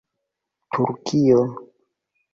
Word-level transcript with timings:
turkio 0.71 1.39